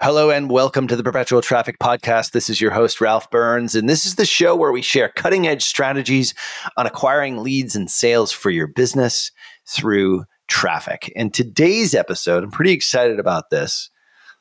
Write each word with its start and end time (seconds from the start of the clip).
Hello 0.00 0.30
and 0.30 0.48
welcome 0.48 0.86
to 0.86 0.94
the 0.94 1.02
Perpetual 1.02 1.42
Traffic 1.42 1.80
Podcast. 1.80 2.30
This 2.30 2.48
is 2.48 2.60
your 2.60 2.70
host, 2.70 3.00
Ralph 3.00 3.28
Burns, 3.32 3.74
and 3.74 3.88
this 3.88 4.06
is 4.06 4.14
the 4.14 4.24
show 4.24 4.54
where 4.54 4.70
we 4.70 4.80
share 4.80 5.08
cutting 5.08 5.48
edge 5.48 5.64
strategies 5.64 6.34
on 6.76 6.86
acquiring 6.86 7.38
leads 7.38 7.74
and 7.74 7.90
sales 7.90 8.30
for 8.30 8.50
your 8.50 8.68
business 8.68 9.32
through 9.66 10.24
traffic. 10.46 11.12
And 11.16 11.34
today's 11.34 11.96
episode, 11.96 12.44
I'm 12.44 12.52
pretty 12.52 12.70
excited 12.70 13.18
about 13.18 13.50
this. 13.50 13.90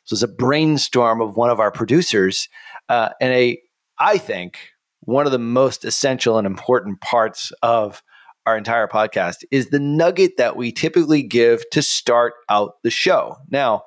This 0.03 0.11
was 0.11 0.21
a 0.21 0.27
brainstorm 0.27 1.21
of 1.21 1.35
one 1.35 1.49
of 1.49 1.59
our 1.59 1.71
producers 1.71 2.47
uh, 2.87 3.09
and 3.19 3.33
a, 3.33 3.59
I 3.97 4.19
think, 4.19 4.59
one 4.99 5.25
of 5.25 5.31
the 5.31 5.39
most 5.39 5.85
essential 5.85 6.37
and 6.37 6.45
important 6.45 7.01
parts 7.01 7.51
of 7.63 8.03
our 8.45 8.59
entire 8.59 8.87
podcast 8.87 9.37
is 9.49 9.71
the 9.71 9.79
nugget 9.79 10.37
that 10.37 10.55
we 10.55 10.71
typically 10.71 11.23
give 11.23 11.67
to 11.71 11.81
start 11.81 12.35
out 12.47 12.73
the 12.83 12.91
show. 12.91 13.37
Now, 13.49 13.85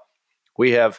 we 0.59 0.73
have 0.73 0.99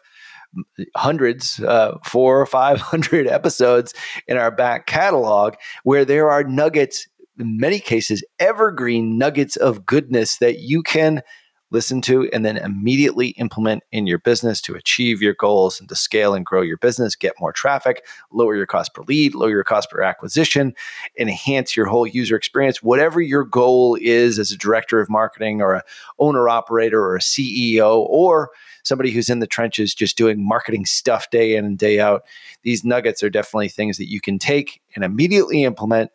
hundreds, 0.96 1.60
uh, 1.62 1.98
four 2.06 2.42
or 2.42 2.46
500 2.46 3.28
episodes 3.30 3.94
in 4.28 4.38
our 4.38 4.52
back 4.52 4.88
catalog 4.88 5.56
where 5.84 6.06
there 6.06 6.30
are 6.30 6.44
nuggets, 6.44 7.08
in 7.40 7.58
many 7.58 7.80
cases, 7.80 8.24
evergreen 8.40 9.18
nuggets 9.18 9.56
of 9.56 9.86
goodness 9.86 10.38
that 10.38 10.60
you 10.60 10.84
can 10.84 11.22
listen 11.72 12.02
to, 12.02 12.30
and 12.31 12.45
then 12.45 12.58
immediately 12.58 13.30
implement 13.30 13.83
in 13.91 14.05
your 14.05 14.19
business 14.19 14.61
to 14.61 14.75
achieve 14.75 15.22
your 15.22 15.33
goals 15.33 15.80
and 15.80 15.89
to 15.89 15.95
scale 15.95 16.33
and 16.33 16.45
grow 16.45 16.61
your 16.61 16.77
business, 16.77 17.16
get 17.16 17.33
more 17.39 17.53
traffic, 17.53 18.05
lower 18.31 18.55
your 18.55 18.66
cost 18.66 18.94
per 18.94 19.02
lead, 19.03 19.33
lower 19.33 19.50
your 19.50 19.64
cost 19.64 19.89
per 19.89 20.02
acquisition, 20.02 20.73
enhance 21.17 21.75
your 21.75 21.86
whole 21.86 22.05
user 22.05 22.36
experience. 22.36 22.83
Whatever 22.83 23.22
your 23.22 23.44
goal 23.44 23.97
is 23.99 24.38
as 24.38 24.52
a 24.52 24.58
director 24.58 24.99
of 24.99 25.09
marketing 25.09 25.61
or 25.61 25.73
a 25.73 25.83
owner 26.19 26.47
operator 26.49 27.02
or 27.02 27.16
a 27.16 27.19
CEO 27.19 28.05
or 28.09 28.52
somebody 28.83 29.11
who's 29.11 29.30
in 29.30 29.39
the 29.39 29.47
trenches 29.47 29.95
just 29.95 30.17
doing 30.17 30.45
marketing 30.45 30.86
stuff 30.86 31.30
day 31.30 31.55
in 31.55 31.66
and 31.66 31.77
day 31.77 31.99
out, 31.99 32.23
these 32.64 32.83
nuggets 32.83 33.23
are 33.23 33.30
definitely 33.30 33.69
things 33.69 33.97
that 33.97 34.09
you 34.09 34.19
can 34.19 34.38
take 34.38 34.81
and 34.95 35.03
immediately 35.03 35.64
implement 35.64 36.11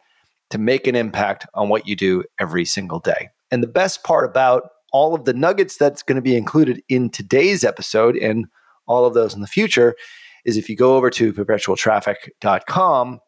to 0.51 0.59
make 0.59 0.87
an 0.87 0.95
impact 0.95 1.47
on 1.55 1.69
what 1.69 1.89
you 1.89 1.97
do 1.97 2.23
every 2.39 2.65
single 2.65 3.01
day. 3.01 3.31
And 3.51 3.63
the 3.63 3.69
best 3.69 4.05
part 4.05 4.29
about 4.29 4.71
all 4.97 5.15
of 5.15 5.27
the 5.27 5.35
nuggets 5.35 5.77
that's 5.77 6.03
going 6.03 6.17
to 6.17 6.23
be 6.23 6.35
included 6.35 6.83
in 6.89 7.11
today's 7.11 7.65
episode 7.65 8.17
and 8.17 8.47
all 8.87 9.05
of 9.05 9.13
those 9.13 9.35
in 9.35 9.43
the 9.43 9.47
future 9.47 9.95
is 10.47 10.57
if 10.57 10.71
you 10.71 10.77
go 10.77 10.97
over 10.97 11.11
to 11.11 11.35
perpetualtraffic.com 11.35 13.21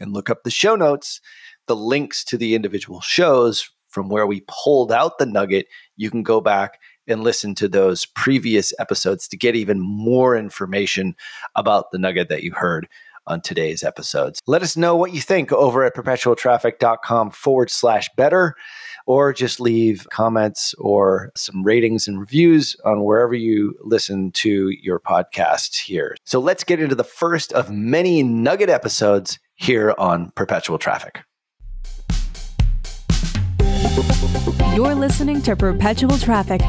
and 0.00 0.12
look 0.12 0.28
up 0.28 0.42
the 0.42 0.50
show 0.50 0.74
notes, 0.74 1.20
the 1.68 1.76
links 1.76 2.24
to 2.24 2.36
the 2.36 2.56
individual 2.56 3.00
shows 3.00 3.70
from 3.86 4.08
where 4.08 4.26
we 4.26 4.42
pulled 4.48 4.90
out 4.90 5.18
the 5.18 5.26
nugget, 5.26 5.66
you 5.96 6.10
can 6.10 6.24
go 6.24 6.40
back 6.40 6.80
and 7.06 7.22
listen 7.22 7.54
to 7.54 7.68
those 7.68 8.04
previous 8.04 8.72
episodes 8.80 9.28
to 9.28 9.36
get 9.36 9.54
even 9.54 9.78
more 9.78 10.36
information 10.36 11.14
about 11.54 11.92
the 11.92 11.98
nugget 11.98 12.28
that 12.28 12.42
you 12.42 12.52
heard 12.52 12.88
on 13.28 13.40
today's 13.40 13.84
episodes. 13.84 14.40
Let 14.46 14.62
us 14.62 14.76
know 14.76 14.96
what 14.96 15.14
you 15.14 15.20
think 15.20 15.52
over 15.52 15.84
at 15.84 15.94
perpetualtraffic.com 15.94 17.30
forward 17.30 17.70
slash 17.70 18.08
better 18.16 18.54
or 19.06 19.32
just 19.32 19.60
leave 19.60 20.06
comments 20.10 20.74
or 20.74 21.30
some 21.36 21.62
ratings 21.62 22.08
and 22.08 22.20
reviews 22.20 22.76
on 22.84 23.04
wherever 23.04 23.34
you 23.34 23.74
listen 23.80 24.32
to 24.32 24.70
your 24.82 25.00
podcast 25.00 25.78
here. 25.78 26.16
So 26.24 26.40
let's 26.40 26.64
get 26.64 26.80
into 26.80 26.94
the 26.94 27.04
first 27.04 27.52
of 27.52 27.70
many 27.70 28.22
nugget 28.22 28.68
episodes 28.68 29.38
here 29.54 29.94
on 29.98 30.30
Perpetual 30.32 30.78
Traffic. 30.78 31.20
You're 34.74 34.94
listening 34.94 35.42
to 35.42 35.56
Perpetual 35.56 36.18
Traffic. 36.18 36.60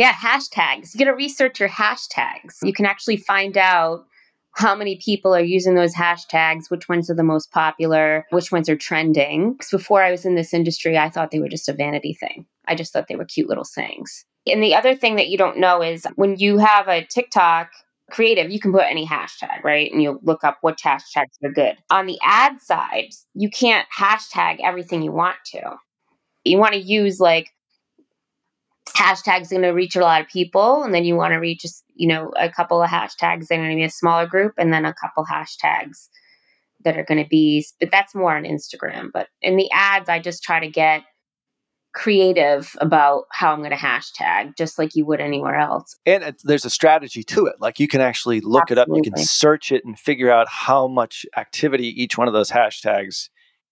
Yeah, 0.00 0.14
hashtags. 0.14 0.94
You 0.94 0.98
got 1.04 1.10
to 1.10 1.14
research 1.14 1.60
your 1.60 1.68
hashtags. 1.68 2.56
You 2.62 2.72
can 2.72 2.86
actually 2.86 3.18
find 3.18 3.58
out 3.58 4.06
how 4.54 4.74
many 4.74 4.96
people 4.96 5.34
are 5.34 5.44
using 5.44 5.74
those 5.74 5.94
hashtags, 5.94 6.70
which 6.70 6.88
ones 6.88 7.10
are 7.10 7.14
the 7.14 7.22
most 7.22 7.52
popular, 7.52 8.24
which 8.30 8.50
ones 8.50 8.70
are 8.70 8.76
trending. 8.76 9.52
Because 9.52 9.68
before 9.68 10.02
I 10.02 10.10
was 10.10 10.24
in 10.24 10.36
this 10.36 10.54
industry, 10.54 10.96
I 10.96 11.10
thought 11.10 11.32
they 11.32 11.38
were 11.38 11.50
just 11.50 11.68
a 11.68 11.74
vanity 11.74 12.14
thing. 12.14 12.46
I 12.66 12.76
just 12.76 12.94
thought 12.94 13.08
they 13.08 13.16
were 13.16 13.26
cute 13.26 13.50
little 13.50 13.66
sayings. 13.66 14.24
And 14.46 14.62
the 14.62 14.74
other 14.74 14.94
thing 14.94 15.16
that 15.16 15.28
you 15.28 15.36
don't 15.36 15.58
know 15.58 15.82
is 15.82 16.06
when 16.14 16.38
you 16.38 16.56
have 16.56 16.88
a 16.88 17.04
TikTok 17.04 17.68
creative, 18.10 18.50
you 18.50 18.58
can 18.58 18.72
put 18.72 18.86
any 18.88 19.06
hashtag, 19.06 19.62
right? 19.62 19.92
And 19.92 20.02
you'll 20.02 20.20
look 20.22 20.44
up 20.44 20.56
which 20.62 20.82
hashtags 20.82 21.36
are 21.44 21.52
good. 21.52 21.76
On 21.90 22.06
the 22.06 22.18
ad 22.24 22.58
side, 22.62 23.10
you 23.34 23.50
can't 23.50 23.86
hashtag 23.94 24.60
everything 24.64 25.02
you 25.02 25.12
want 25.12 25.36
to. 25.52 25.76
You 26.44 26.56
want 26.56 26.72
to 26.72 26.80
use 26.80 27.20
like 27.20 27.50
hashtags 28.92 29.50
going 29.50 29.62
to 29.62 29.70
reach 29.70 29.96
a 29.96 30.00
lot 30.00 30.20
of 30.20 30.28
people 30.28 30.82
and 30.82 30.94
then 30.94 31.04
you 31.04 31.16
want 31.16 31.32
to 31.32 31.38
reach 31.38 31.64
you 31.94 32.08
know 32.08 32.32
a 32.38 32.48
couple 32.48 32.82
of 32.82 32.88
hashtags 32.88 33.46
that 33.46 33.58
are 33.58 33.62
going 33.62 33.70
to 33.70 33.76
be 33.76 33.84
a 33.84 33.90
smaller 33.90 34.26
group 34.26 34.54
and 34.58 34.72
then 34.72 34.84
a 34.84 34.94
couple 34.94 35.24
hashtags 35.24 36.08
that 36.84 36.96
are 36.96 37.04
going 37.04 37.22
to 37.22 37.28
be 37.28 37.64
but 37.78 37.90
that's 37.90 38.14
more 38.14 38.36
on 38.36 38.44
instagram 38.44 39.10
but 39.12 39.28
in 39.42 39.56
the 39.56 39.70
ads 39.72 40.08
i 40.08 40.18
just 40.18 40.42
try 40.42 40.60
to 40.60 40.68
get 40.68 41.02
creative 41.92 42.76
about 42.80 43.24
how 43.32 43.52
i'm 43.52 43.58
going 43.58 43.70
to 43.70 43.76
hashtag 43.76 44.56
just 44.56 44.78
like 44.78 44.94
you 44.94 45.04
would 45.04 45.20
anywhere 45.20 45.56
else 45.56 45.96
and 46.06 46.36
there's 46.44 46.64
a 46.64 46.70
strategy 46.70 47.22
to 47.22 47.46
it 47.46 47.56
like 47.60 47.80
you 47.80 47.88
can 47.88 48.00
actually 48.00 48.40
look 48.40 48.70
Absolutely. 48.70 48.98
it 48.98 49.00
up 49.00 49.04
you 49.04 49.10
can 49.10 49.24
search 49.24 49.72
it 49.72 49.84
and 49.84 49.98
figure 49.98 50.30
out 50.30 50.48
how 50.48 50.86
much 50.86 51.26
activity 51.36 51.88
each 52.00 52.16
one 52.16 52.28
of 52.28 52.34
those 52.34 52.50
hashtags 52.50 53.28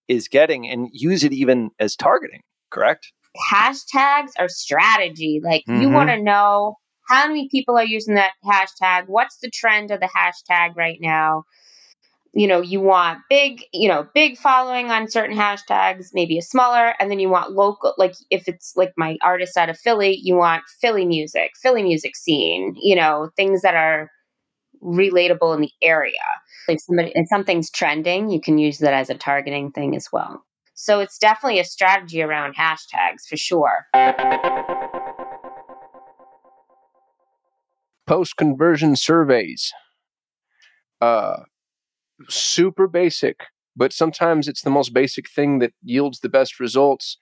is 0.09 0.27
getting 0.27 0.69
and 0.69 0.89
use 0.91 1.23
it 1.23 1.31
even 1.31 1.71
as 1.79 1.95
targeting 1.95 2.41
correct 2.69 3.13
hashtags 3.51 4.31
are 4.37 4.49
strategy. 4.49 5.41
Like 5.43 5.63
mm-hmm. 5.67 5.81
you 5.81 5.89
want 5.89 6.09
to 6.09 6.21
know 6.21 6.75
how 7.07 7.27
many 7.27 7.49
people 7.49 7.77
are 7.77 7.85
using 7.85 8.15
that 8.15 8.33
hashtag, 8.45 9.05
what's 9.07 9.37
the 9.39 9.49
trend 9.49 9.91
of 9.91 9.99
the 9.99 10.09
hashtag 10.15 10.75
right 10.75 10.99
now. 11.01 11.43
You 12.31 12.45
know, 12.45 12.61
you 12.61 12.79
want 12.79 13.19
big, 13.27 13.63
you 13.73 13.87
know, 13.87 14.07
big 14.13 14.37
following 14.37 14.91
on 14.91 15.09
certain 15.09 15.35
hashtags, 15.35 16.09
maybe 16.13 16.37
a 16.37 16.43
smaller, 16.43 16.93
and 16.99 17.09
then 17.09 17.19
you 17.19 17.27
want 17.27 17.53
local, 17.53 17.95
like 17.97 18.13
if 18.29 18.47
it's 18.47 18.73
like 18.75 18.93
my 18.95 19.17
artist 19.23 19.57
out 19.57 19.69
of 19.69 19.79
Philly, 19.79 20.19
you 20.21 20.35
want 20.35 20.61
Philly 20.79 21.05
music, 21.05 21.53
Philly 21.59 21.81
music 21.81 22.15
scene, 22.15 22.75
you 22.79 22.95
know, 22.95 23.31
things 23.35 23.63
that 23.63 23.73
are 23.73 24.11
relatable 24.83 25.55
in 25.55 25.61
the 25.61 25.71
area. 25.81 26.13
If 26.67 26.81
somebody 26.81 27.11
if 27.15 27.27
something's 27.29 27.71
trending, 27.71 28.29
you 28.29 28.39
can 28.39 28.59
use 28.59 28.77
that 28.77 28.93
as 28.93 29.09
a 29.09 29.15
targeting 29.15 29.71
thing 29.71 29.95
as 29.95 30.07
well. 30.13 30.45
So 30.81 31.01
it's 31.01 31.17
definitely 31.17 31.59
a 31.59 31.65
strategy 31.65 32.21
around 32.21 32.55
hashtags 32.55 33.27
for 33.27 33.35
sure. 33.35 33.87
Post 38.07 38.37
conversion 38.37 38.95
surveys. 38.95 39.73
Uh, 41.01 41.41
super 42.29 42.87
basic, 42.87 43.41
but 43.75 43.91
sometimes 43.91 44.47
it's 44.47 44.61
the 44.61 44.69
most 44.69 44.93
basic 44.93 45.29
thing 45.29 45.59
that 45.59 45.73
yields 45.83 46.21
the 46.21 46.29
best 46.29 46.61
results 46.61 47.17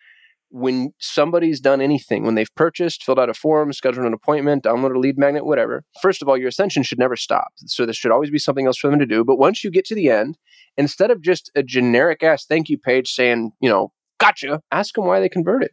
when 0.49 0.93
somebody's 0.99 1.59
done 1.59 1.81
anything, 1.81 2.23
when 2.23 2.35
they've 2.35 2.53
purchased, 2.55 3.03
filled 3.03 3.19
out 3.19 3.29
a 3.29 3.33
form, 3.33 3.73
scheduled 3.73 4.05
an 4.05 4.13
appointment, 4.13 4.63
downloaded 4.63 4.95
a 4.95 4.99
lead 4.99 5.17
magnet, 5.17 5.45
whatever, 5.45 5.83
first 6.01 6.21
of 6.21 6.29
all, 6.29 6.37
your 6.37 6.47
ascension 6.47 6.83
should 6.83 6.99
never 6.99 7.15
stop. 7.15 7.49
So 7.65 7.85
there 7.85 7.93
should 7.93 8.11
always 8.11 8.29
be 8.29 8.39
something 8.39 8.65
else 8.65 8.77
for 8.77 8.89
them 8.89 8.99
to 8.99 9.05
do. 9.05 9.23
But 9.23 9.37
once 9.37 9.63
you 9.63 9.71
get 9.71 9.85
to 9.85 9.95
the 9.95 10.09
end, 10.09 10.37
instead 10.77 11.11
of 11.11 11.21
just 11.21 11.51
a 11.55 11.63
generic 11.63 12.23
ass 12.23 12.45
thank 12.45 12.69
you 12.69 12.77
page 12.77 13.09
saying, 13.09 13.51
you 13.59 13.69
know, 13.69 13.91
gotcha, 14.19 14.61
ask 14.71 14.95
them 14.95 15.05
why 15.05 15.19
they 15.19 15.29
converted. 15.29 15.71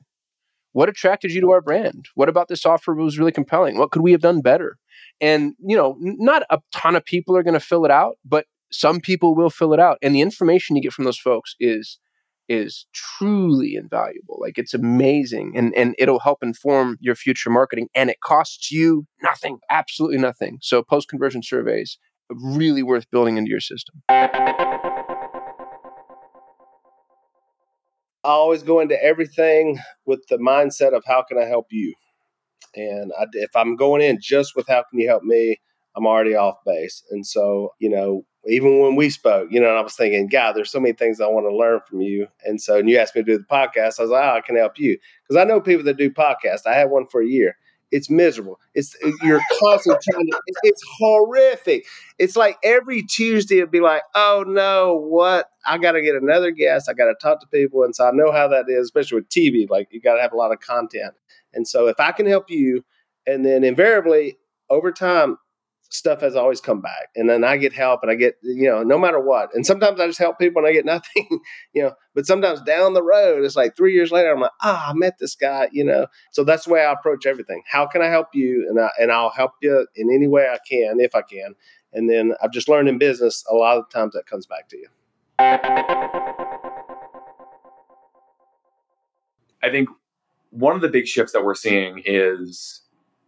What 0.73 0.89
attracted 0.89 1.31
you 1.31 1.41
to 1.43 1.53
our 1.53 1.61
brand? 1.61 2.07
What 2.17 2.29
about 2.29 2.49
this 2.49 2.67
offer 2.67 2.95
was 2.95 3.19
really 3.19 3.31
compelling? 3.31 3.79
What 3.79 3.93
could 3.93 4.03
we 4.03 4.11
have 4.11 4.21
done 4.21 4.41
better? 4.41 4.77
And, 5.21 5.55
you 5.65 5.77
know, 5.77 5.97
not 6.01 6.43
a 6.51 6.59
ton 6.73 6.97
of 6.97 7.05
people 7.05 7.37
are 7.37 7.45
going 7.45 7.55
to 7.55 7.61
fill 7.61 7.85
it 7.85 7.93
out, 7.93 8.17
but 8.25 8.47
some 8.73 9.01
people 9.01 9.37
will 9.37 9.51
fill 9.51 9.73
it 9.73 9.79
out. 9.79 9.99
And 10.03 10.15
the 10.15 10.21
information 10.21 10.75
you 10.75 10.83
get 10.83 10.93
from 10.93 11.05
those 11.05 11.19
folks 11.19 11.55
is 11.61 12.01
is 12.49 12.87
truly 12.93 13.75
invaluable. 13.75 14.39
Like 14.41 14.59
it's 14.59 14.75
amazing 14.75 15.53
and, 15.57 15.75
and 15.77 15.95
it'll 15.99 16.21
help 16.21 16.43
inform 16.43 16.99
your 17.01 17.15
future 17.15 17.51
marketing 17.51 17.89
and 17.95 18.11
it 18.11 18.21
costs 18.23 18.71
you 18.71 19.07
nothing, 19.23 19.59
absolutely 19.71 20.19
nothing. 20.19 20.59
So 20.61 20.83
post 20.83 21.09
conversion 21.09 21.43
surveys 21.43 21.99
really 22.31 22.83
worth 22.83 23.11
building 23.11 23.37
into 23.37 23.51
your 23.51 23.61
system. 23.61 24.03
I 28.25 28.31
always 28.31 28.63
go 28.63 28.81
into 28.81 29.03
everything 29.03 29.79
with 30.07 30.21
the 30.31 30.39
mindset 30.39 30.97
of 30.97 31.05
how 31.07 31.23
can 31.29 31.39
I 31.39 31.45
help 31.45 31.67
you? 31.71 31.95
And 32.75 33.13
I, 33.19 33.27
if 33.33 33.55
I'm 33.55 33.77
going 33.77 34.03
in 34.03 34.19
just 34.21 34.57
with 34.57 34.67
how 34.67 34.85
can 34.91 34.99
you 34.99 35.09
help 35.09 35.23
me, 35.23 35.59
I'm 35.97 36.07
already 36.07 36.35
off 36.35 36.57
base. 36.65 37.03
And 37.11 37.27
so, 37.27 37.71
you 37.79 37.91
know, 37.91 38.25
even 38.47 38.81
when 38.81 38.97
we 38.97 39.11
spoke, 39.11 39.49
you 39.51 39.61
know, 39.61 39.69
and 39.69 39.79
I 39.79 39.81
was 39.81 39.95
thinking, 39.95 40.29
God, 40.29 40.53
there's 40.53 40.71
so 40.71 40.81
many 40.81 40.93
things 40.93 41.21
I 41.21 41.27
want 41.27 41.47
to 41.47 41.57
learn 41.57 41.81
from 41.89 42.01
you. 42.01 42.27
And 42.45 42.61
so, 42.61 42.79
and 42.79 42.89
you 42.89 42.99
asked 42.99 43.17
me 43.17 43.23
to 43.23 43.33
do 43.33 43.39
the 43.39 43.45
podcast, 43.45 43.99
I 43.99 44.03
was 44.03 44.11
like, 44.11 44.25
oh, 44.25 44.37
I 44.37 44.41
can 44.41 44.57
help 44.57 44.79
you 44.79 44.99
because 45.23 45.41
I 45.41 45.45
know 45.45 45.61
people 45.61 45.85
that 45.85 45.97
do 45.97 46.11
podcasts. 46.11 46.67
I 46.67 46.75
had 46.75 46.91
one 46.91 47.07
for 47.07 47.23
a 47.23 47.27
year. 47.27 47.57
It's 47.91 48.11
miserable. 48.11 48.59
It's 48.75 48.97
uh, 49.05 49.13
you're 49.23 49.41
constantly 49.61 50.01
trying 50.11 50.27
to. 50.27 50.41
It's 50.65 50.83
horrific. 50.99 51.87
It's 52.19 52.35
like 52.35 52.59
every 52.65 53.03
Tuesday 53.03 53.59
it'd 53.59 53.71
be 53.71 53.81
like, 53.81 54.03
oh 54.17 54.45
no, 54.47 54.97
what? 54.97 55.49
I 55.65 55.79
got 55.79 55.93
to 55.93 56.03
get 56.03 56.17
another 56.17 56.51
guest. 56.51 56.89
I 56.89 56.95
got 56.95 57.07
to 57.07 57.15
talk 57.23 57.41
to 57.41 57.47
people, 57.47 57.85
and 57.85 57.95
so 57.95 58.09
I 58.09 58.11
know 58.11 58.33
how 58.33 58.49
that 58.49 58.65
is, 58.69 58.81
especially 58.87 59.21
with 59.21 59.29
TV. 59.29 59.71
Like 59.71 59.89
you 59.93 60.01
got 60.01 60.17
to 60.17 60.23
have 60.23 60.33
a 60.33 60.37
lot 60.37 60.53
of 60.53 60.59
content. 60.59 61.15
And 61.53 61.69
so 61.69 61.87
if 61.87 62.01
I 62.01 62.11
can 62.11 62.27
help 62.27 62.51
you, 62.51 62.85
and 63.29 63.45
then 63.45 63.63
invariably 63.63 64.39
over 64.71 64.91
time, 64.91 65.39
stuff 65.91 66.21
has 66.21 66.35
always 66.35 66.61
come 66.61 66.81
back. 66.81 67.09
And 67.15 67.29
then 67.31 67.45
I 67.45 67.57
get 67.57 67.73
help 67.73 68.01
and 68.03 68.11
I 68.11 68.17
get, 68.17 68.35
you 68.43 68.69
know, 68.69 68.83
no 68.83 68.99
matter 68.99 69.21
what. 69.21 69.51
And 69.55 69.65
sometimes 69.65 70.01
I 70.01 70.07
just 70.07 70.19
help 70.19 70.39
people 70.39 70.61
and 70.61 70.69
I 70.69 70.73
get 70.73 70.85
nothing, 70.95 71.41
you 71.73 71.83
know, 71.83 71.93
but 72.15 72.27
sometimes 72.27 72.61
down 72.63 72.95
the 72.95 73.03
road, 73.03 73.45
it's 73.45 73.57
like 73.57 73.77
three 73.77 73.93
years 73.93 74.11
later, 74.11 74.33
I'm 74.33 74.41
like, 74.41 74.51
ah, 74.63 74.87
oh, 74.87 74.91
I 74.91 74.95
met 74.95 75.19
this 75.19 75.35
guy, 75.35 75.69
you 75.73 75.85
know. 75.85 76.07
So 76.33 76.45
that's 76.45 76.65
the 76.65 76.73
way 76.73 76.85
I 76.85 76.93
approach 76.93 77.27
everything. 77.27 77.63
How 77.71 77.87
can 77.87 78.03
I 78.03 78.09
help 78.09 78.29
you? 78.35 78.67
And 78.69 78.81
I 78.81 78.91
and 78.99 79.13
I'll 79.13 79.31
help 79.31 79.53
you 79.63 79.87
in 79.95 80.11
any 80.13 80.27
way 80.27 80.49
I 80.49 80.59
can, 80.69 81.01
if 81.01 81.15
I 81.15 81.23
can. 81.23 81.55
And 81.93 82.11
then 82.11 82.35
I've 82.43 82.51
just 82.51 82.69
learned 82.69 82.89
in 82.89 82.99
business 82.99 83.45
a 83.51 83.55
lot 83.55 83.79
of 83.79 83.89
times 83.89 84.15
that 84.15 84.27
comes 84.27 84.47
back 84.47 84.69
to 84.71 84.77
you. 84.77 84.89
I 89.63 89.71
think 89.71 89.89
one 90.51 90.75
of 90.75 90.83
the 90.83 90.89
big 90.89 91.07
shifts 91.07 91.33
that 91.33 91.45
we're 91.45 91.55
seeing 91.55 92.03
is 92.05 92.84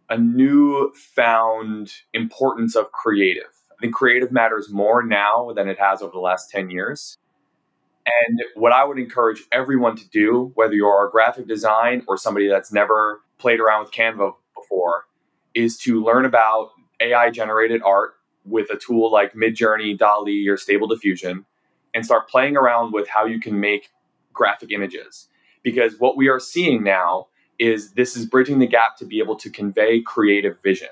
a 0.09 0.17
new 0.17 0.91
found 0.93 1.93
importance 2.13 2.75
of 2.75 2.91
creative. 2.91 3.49
I 3.71 3.75
think 3.81 3.93
creative 3.93 4.31
matters 4.31 4.69
more 4.69 5.03
now 5.03 5.51
than 5.55 5.67
it 5.67 5.79
has 5.79 6.01
over 6.01 6.11
the 6.11 6.19
last 6.19 6.49
10 6.49 6.69
years. 6.69 7.17
And 8.27 8.41
what 8.55 8.71
I 8.71 8.85
would 8.85 8.97
encourage 8.97 9.43
everyone 9.51 9.97
to 9.97 10.09
do, 10.09 10.51
whether 10.55 10.73
you're 10.73 11.07
a 11.07 11.11
graphic 11.11 11.47
design 11.47 12.03
or 12.07 12.17
somebody 12.17 12.47
that's 12.47 12.71
never 12.71 13.21
played 13.37 13.59
around 13.59 13.83
with 13.83 13.91
Canva 13.91 14.33
before, 14.55 15.05
is 15.53 15.77
to 15.79 16.01
learn 16.03 16.25
about 16.25 16.71
AI 17.01 17.29
generated 17.29 17.81
art 17.83 18.13
with 18.45 18.69
a 18.69 18.77
tool 18.77 19.11
like 19.11 19.33
Midjourney, 19.33 19.97
DALL-E, 19.97 20.47
or 20.47 20.55
Stable 20.55 20.87
Diffusion, 20.87 21.45
and 21.93 22.05
start 22.05 22.29
playing 22.29 22.55
around 22.55 22.93
with 22.93 23.09
how 23.09 23.25
you 23.25 23.39
can 23.39 23.59
make 23.59 23.89
graphic 24.33 24.71
images. 24.71 25.27
Because 25.61 25.99
what 25.99 26.15
we 26.15 26.29
are 26.29 26.39
seeing 26.39 26.83
now 26.83 27.27
is 27.59 27.91
this 27.93 28.15
is 28.15 28.25
bridging 28.25 28.59
the 28.59 28.67
gap 28.67 28.97
to 28.97 29.05
be 29.05 29.19
able 29.19 29.35
to 29.37 29.49
convey 29.49 30.01
creative 30.01 30.57
vision. 30.61 30.89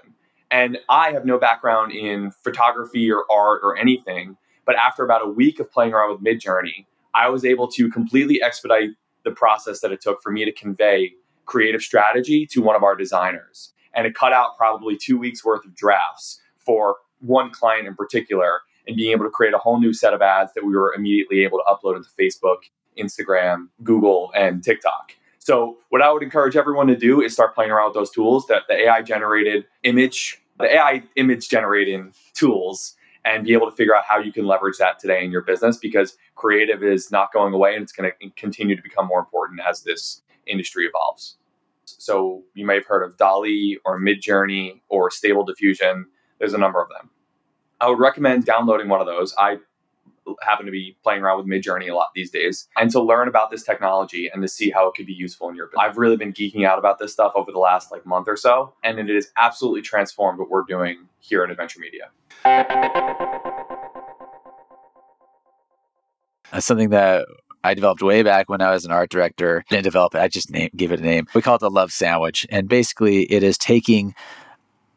And 0.52 0.78
I 0.90 1.12
have 1.12 1.26
no 1.26 1.38
background 1.38 1.92
in 1.92 2.32
photography 2.32 3.12
or 3.12 3.26
art 3.32 3.62
or 3.64 3.78
anything, 3.78 4.38
but 4.66 4.76
after 4.76 5.04
about 5.04 5.26
a 5.26 5.30
week 5.30 5.60
of 5.60 5.72
playing 5.72 5.94
around 5.94 6.12
with 6.12 6.24
Midjourney, 6.24 6.86
I 7.14 7.30
was 7.30 7.46
able 7.46 7.68
to 7.70 7.90
completely 7.90 8.42
expedite 8.42 8.92
the 9.24 9.32
process 9.32 9.82
that 9.82 9.92
it 9.92 10.02
took 10.02 10.22
for 10.22 10.32
me 10.32 10.46
to 10.46 10.52
convey 10.52 11.14
creative 11.46 11.82
strategy 11.82 12.46
to 12.48 12.62
one 12.62 12.76
of 12.76 12.84
our 12.84 12.96
designers. 12.96 13.74
And 13.94 14.06
it 14.06 14.16
cut 14.16 14.34
out 14.34 14.58
probably 14.58 14.98
two 14.98 15.18
weeks 15.18 15.44
worth 15.44 15.66
of 15.66 15.76
drafts 15.76 16.42
for 16.58 16.98
one 17.20 17.52
client 17.52 17.88
in 17.88 17.96
particular 17.96 18.62
and 18.88 18.96
being 18.96 19.12
able 19.12 19.26
to 19.26 19.32
create 19.32 19.54
a 19.54 19.58
whole 19.58 19.80
new 19.80 19.94
set 19.94 20.14
of 20.14 20.22
ads 20.22 20.54
that 20.54 20.66
we 20.66 20.76
were 20.76 20.94
immediately 20.94 21.44
able 21.44 21.60
to 21.60 21.64
upload 21.64 21.96
into 21.96 22.10
Facebook, 22.20 22.58
Instagram, 22.98 23.68
Google, 23.84 24.32
and 24.36 24.64
TikTok. 24.64 25.14
So 25.46 25.78
what 25.90 26.02
I 26.02 26.12
would 26.12 26.24
encourage 26.24 26.56
everyone 26.56 26.88
to 26.88 26.96
do 26.96 27.22
is 27.22 27.34
start 27.34 27.54
playing 27.54 27.70
around 27.70 27.90
with 27.90 27.94
those 27.94 28.10
tools 28.10 28.48
that 28.48 28.64
the 28.68 28.74
AI 28.74 29.04
generated 29.04 29.66
image, 29.84 30.42
the 30.58 30.66
AI 30.66 31.04
image 31.18 31.50
generating 31.50 32.14
tools 32.34 32.96
and 33.26 33.46
be 33.46 33.54
able 33.54 33.70
to 33.70 33.76
figure 33.76 33.96
out 33.96 34.06
how 34.06 34.18
you 34.18 34.34
can 34.34 34.48
leverage 34.48 34.78
that 34.80 34.98
today 34.98 35.24
in 35.24 35.30
your 35.30 35.44
business 35.44 35.78
because 35.78 36.18
creative 36.34 36.82
is 36.82 37.12
not 37.12 37.32
going 37.32 37.54
away 37.54 37.76
and 37.76 37.84
it's 37.84 37.92
going 37.92 38.12
to 38.12 38.30
continue 38.32 38.76
to 38.76 38.82
become 38.82 39.06
more 39.06 39.20
important 39.20 39.60
as 39.60 39.84
this 39.84 40.24
industry 40.48 40.88
evolves. 40.88 41.38
So 41.86 42.42
you 42.56 42.66
may 42.66 42.76
have 42.76 42.88
heard 42.88 43.04
of 43.04 43.16
DALL-E 43.16 43.78
or 43.86 44.00
Midjourney 44.00 44.82
or 44.90 45.12
Stable 45.12 45.46
Diffusion. 45.46 46.08
There's 46.40 46.56
a 46.56 46.58
number 46.58 46.82
of 46.82 46.90
them. 46.90 47.12
I 47.80 47.88
would 47.88 48.00
recommend 48.00 48.46
downloading 48.46 48.90
one 48.90 49.00
of 49.00 49.06
those. 49.06 49.36
I 49.38 49.58
happen 50.42 50.66
to 50.66 50.72
be 50.72 50.98
playing 51.04 51.22
around 51.22 51.38
with 51.38 51.48
Midjourney 51.48 51.90
a 51.90 51.96
lot 51.96 52.08
these 52.16 52.32
days, 52.32 52.68
and 52.78 52.90
to 52.92 53.02
learn 53.02 53.28
about 53.28 53.52
this 53.52 53.64
technology 53.64 54.30
and 54.32 54.42
to 54.42 54.48
see 54.48 54.70
how 54.70 54.88
it 54.88 54.96
could 54.96 55.06
be 55.06 55.14
useful 55.14 55.50
in 55.50 55.56
your 55.56 55.68
business. 55.68 55.82
I've 55.84 55.98
really 55.98 56.18
been 56.18 56.34
geeking 56.34 56.66
out 56.66 56.80
about 56.80 57.00
this 57.00 57.14
stuff 57.14 57.34
over 57.36 57.52
the 57.52 57.60
last 57.60 57.92
like 57.92 58.06
month 58.06 58.28
or 58.28 58.38
so, 58.38 58.74
and 58.84 59.00
it 59.00 59.10
has 59.10 59.28
absolutely 59.38 59.82
transformed 59.82 60.40
what 60.40 60.50
we're 60.50 60.64
doing 60.64 61.08
here 61.20 61.44
at 61.44 61.52
Adventure 61.52 61.80
Media. 61.80 62.10
That's 66.52 66.66
something 66.66 66.90
that 66.90 67.26
I 67.64 67.74
developed 67.74 68.02
way 68.02 68.22
back 68.22 68.48
when 68.48 68.62
I 68.62 68.72
was 68.72 68.86
an 68.86 68.92
art 68.92 69.10
director. 69.10 69.66
Didn't 69.70 69.84
develop 69.84 70.16
it, 70.16 70.22
I 70.22 70.28
just 70.28 70.52
name, 70.52 70.70
gave 70.76 70.92
it 70.92 71.00
a 71.00 71.04
name. 71.04 71.28
We 71.34 71.42
call 71.42 71.56
it 71.56 71.60
the 71.60 71.70
love 71.70 71.92
sandwich. 71.92 72.46
And 72.50 72.70
basically, 72.70 73.24
it 73.24 73.42
is 73.44 73.58
taking 73.58 74.14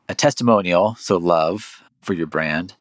a 0.08 0.14
testimonial, 0.14 0.94
so 0.96 1.16
love 1.16 1.82
for 2.02 2.12
your 2.12 2.26
brand, 2.26 2.76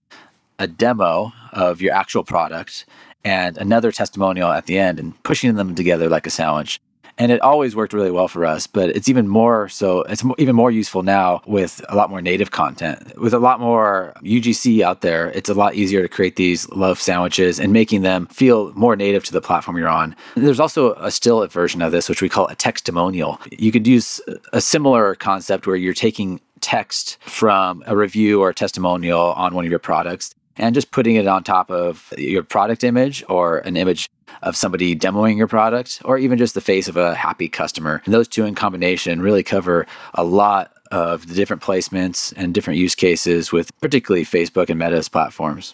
a 0.60 0.68
demo 0.68 1.32
of 1.54 1.82
your 1.82 1.94
actual 1.94 2.24
product 2.24 2.86
and 3.24 3.58
another 3.58 3.92
testimonial 3.92 4.52
at 4.52 4.66
the 4.66 4.78
end 4.78 5.00
and 5.00 5.22
pushing 5.24 5.56
them 5.56 5.76
together 5.76 6.10
like 6.10 6.26
a 6.26 6.30
sandwich. 6.30 6.80
And 7.20 7.32
it 7.32 7.42
always 7.42 7.76
worked 7.76 7.94
really 7.94 8.12
well 8.12 8.28
for 8.28 8.46
us, 8.46 8.68
but 8.68 8.90
it's 8.92 9.10
even 9.10 9.28
more 9.28 9.70
so, 9.70 10.04
it's 10.04 10.24
even 10.38 10.56
more 10.56 10.70
useful 10.70 11.02
now 11.02 11.42
with 11.48 11.84
a 11.90 11.96
lot 11.96 12.12
more 12.12 12.22
native 12.22 12.52
content. 12.52 13.20
With 13.20 13.34
a 13.34 13.40
lot 13.40 13.60
more 13.60 14.14
UGC 14.22 14.82
out 14.82 15.02
there, 15.02 15.32
it's 15.32 15.50
a 15.50 15.56
lot 15.56 15.74
easier 15.74 16.04
to 16.04 16.08
create 16.08 16.36
these 16.36 16.70
love 16.70 17.00
sandwiches 17.02 17.60
and 17.60 17.74
making 17.74 18.04
them 18.04 18.28
feel 18.28 18.72
more 18.74 18.96
native 18.96 19.24
to 19.26 19.34
the 19.34 19.42
platform 19.42 19.78
you're 19.78 19.88
on. 19.88 20.16
There's 20.36 20.60
also 20.60 20.94
a 20.94 21.10
still 21.10 21.46
version 21.48 21.82
of 21.82 21.92
this, 21.92 22.08
which 22.08 22.22
we 22.22 22.30
call 22.30 22.48
a 22.50 22.56
textimonial. 22.56 23.40
You 23.52 23.72
could 23.72 23.88
use 23.88 24.22
a 24.54 24.62
similar 24.62 25.16
concept 25.16 25.66
where 25.66 25.76
you're 25.76 25.96
taking 25.96 26.40
text 26.62 27.18
from 27.22 27.84
a 27.88 27.96
review 27.96 28.42
or 28.42 28.50
a 28.50 28.54
testimonial 28.54 29.34
on 29.34 29.56
one 29.56 29.66
of 29.66 29.72
your 29.72 29.80
products 29.80 30.36
and 30.58 30.76
just 30.76 30.92
putting 30.92 31.16
it 31.16 31.28
on 31.28 31.44
top 31.44 31.70
of 31.72 32.14
your 32.18 32.44
product 32.44 32.84
image 32.84 33.24
or 33.30 33.60
an 33.60 33.78
image 33.78 34.10
of 34.42 34.56
somebody 34.56 34.96
demoing 34.96 35.38
your 35.38 35.48
product 35.48 36.02
or 36.06 36.18
even 36.18 36.38
just 36.38 36.54
the 36.54 36.62
face 36.62 36.88
of 36.88 36.98
a 36.98 37.16
happy 37.16 37.50
customer. 37.50 38.02
And 38.06 38.14
those 38.14 38.28
two 38.28 38.46
in 38.46 38.56
combination 38.56 39.22
really 39.22 39.44
cover 39.44 39.86
a 40.14 40.24
lot 40.24 40.74
of 40.92 41.28
the 41.28 41.34
different 41.34 41.62
placements 41.62 42.34
and 42.38 42.54
different 42.54 42.80
use 42.80 42.96
cases 42.96 43.52
with 43.52 43.72
particularly 43.82 44.26
Facebook 44.26 44.70
and 44.70 44.80
Meta's 44.80 45.10
platforms. 45.10 45.74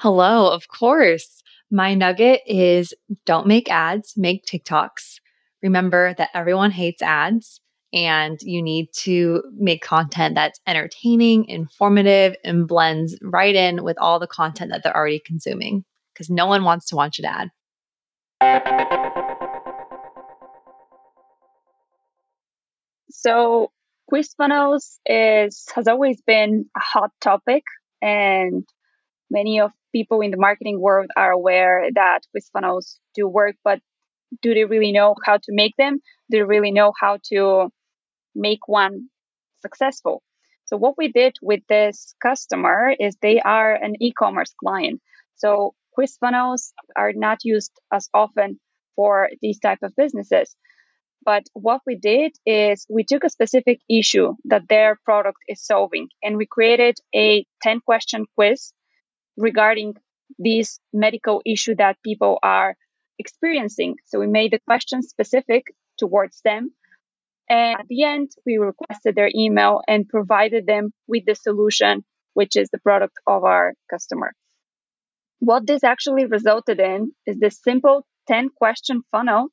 Hello, 0.00 0.48
of 0.48 0.68
course. 0.68 1.42
My 1.70 1.94
nugget 1.94 2.42
is 2.46 2.94
don't 3.24 3.46
make 3.46 3.70
ads, 3.70 4.16
make 4.16 4.46
TikToks. 4.46 5.20
Remember 5.62 6.14
that 6.14 6.30
everyone 6.34 6.70
hates 6.70 7.02
ads 7.02 7.60
and 7.92 8.38
you 8.42 8.62
need 8.62 8.88
to 8.92 9.42
make 9.56 9.82
content 9.82 10.34
that's 10.34 10.60
entertaining, 10.66 11.46
informative, 11.46 12.36
and 12.44 12.68
blends 12.68 13.16
right 13.22 13.54
in 13.54 13.82
with 13.82 13.96
all 13.98 14.18
the 14.18 14.26
content 14.26 14.70
that 14.70 14.82
they're 14.82 14.96
already 14.96 15.20
consuming 15.24 15.84
because 16.12 16.28
no 16.28 16.46
one 16.46 16.64
wants 16.64 16.86
to 16.86 16.96
watch 16.96 17.18
an 17.18 17.24
ad. 17.24 17.50
So, 23.10 23.72
quiz 24.08 24.34
funnels 24.34 25.00
is 25.06 25.66
has 25.74 25.88
always 25.88 26.20
been 26.22 26.66
a 26.76 26.80
hot 26.80 27.10
topic, 27.20 27.64
and 28.02 28.64
many 29.30 29.60
of 29.60 29.72
people 29.92 30.20
in 30.20 30.30
the 30.30 30.36
marketing 30.36 30.80
world 30.80 31.10
are 31.16 31.30
aware 31.30 31.88
that 31.94 32.20
quiz 32.32 32.50
funnels 32.52 33.00
do 33.14 33.26
work, 33.26 33.56
but 33.64 33.80
do 34.42 34.54
they 34.54 34.64
really 34.64 34.92
know 34.92 35.14
how 35.24 35.38
to 35.38 35.48
make 35.48 35.74
them? 35.78 36.00
Do 36.30 36.38
they 36.38 36.42
really 36.42 36.70
know 36.70 36.92
how 37.00 37.18
to 37.32 37.70
make 38.38 38.66
one 38.66 39.08
successful. 39.60 40.22
So 40.66 40.76
what 40.76 40.96
we 40.98 41.08
did 41.08 41.36
with 41.42 41.60
this 41.68 42.14
customer 42.22 42.94
is 42.98 43.16
they 43.16 43.40
are 43.40 43.74
an 43.74 43.94
e-commerce 44.00 44.54
client. 44.62 45.00
So 45.36 45.74
quiz 45.94 46.16
funnels 46.18 46.72
are 46.96 47.12
not 47.14 47.38
used 47.44 47.72
as 47.92 48.08
often 48.12 48.60
for 48.96 49.30
these 49.40 49.58
type 49.58 49.78
of 49.82 49.96
businesses. 49.96 50.54
But 51.24 51.44
what 51.52 51.80
we 51.86 51.96
did 51.96 52.36
is 52.46 52.86
we 52.88 53.04
took 53.04 53.24
a 53.24 53.30
specific 53.30 53.80
issue 53.90 54.34
that 54.44 54.68
their 54.68 54.98
product 55.04 55.38
is 55.48 55.64
solving 55.64 56.08
and 56.22 56.36
we 56.36 56.46
created 56.46 56.96
a 57.14 57.44
10 57.62 57.80
question 57.80 58.26
quiz 58.34 58.72
regarding 59.36 59.94
this 60.38 60.78
medical 60.92 61.42
issue 61.44 61.74
that 61.76 62.02
people 62.04 62.38
are 62.42 62.76
experiencing. 63.18 63.96
So 64.06 64.20
we 64.20 64.26
made 64.26 64.52
the 64.52 64.60
questions 64.60 65.08
specific 65.08 65.64
towards 65.98 66.40
them. 66.44 66.72
And 67.48 67.80
at 67.80 67.88
the 67.88 68.04
end, 68.04 68.30
we 68.44 68.58
requested 68.58 69.14
their 69.14 69.30
email 69.34 69.80
and 69.88 70.08
provided 70.08 70.66
them 70.66 70.92
with 71.06 71.24
the 71.26 71.34
solution, 71.34 72.04
which 72.34 72.56
is 72.56 72.68
the 72.70 72.78
product 72.78 73.14
of 73.26 73.44
our 73.44 73.74
customer. 73.90 74.32
What 75.40 75.66
this 75.66 75.84
actually 75.84 76.26
resulted 76.26 76.80
in 76.80 77.12
is 77.26 77.38
this 77.38 77.60
simple 77.62 78.06
10 78.26 78.50
question 78.50 79.02
funnel 79.10 79.48